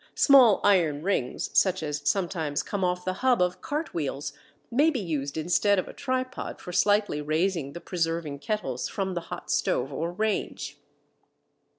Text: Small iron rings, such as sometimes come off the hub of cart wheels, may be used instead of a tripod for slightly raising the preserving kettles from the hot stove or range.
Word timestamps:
Small 0.15 0.61
iron 0.63 1.03
rings, 1.03 1.51
such 1.53 1.83
as 1.83 2.01
sometimes 2.09 2.63
come 2.63 2.83
off 2.83 3.05
the 3.05 3.13
hub 3.21 3.39
of 3.39 3.61
cart 3.61 3.93
wheels, 3.93 4.33
may 4.71 4.89
be 4.89 4.99
used 4.99 5.37
instead 5.37 5.77
of 5.77 5.87
a 5.87 5.93
tripod 5.93 6.59
for 6.59 6.71
slightly 6.73 7.21
raising 7.21 7.73
the 7.73 7.81
preserving 7.81 8.39
kettles 8.39 8.89
from 8.89 9.13
the 9.13 9.21
hot 9.29 9.51
stove 9.51 9.93
or 9.93 10.11
range. 10.11 10.79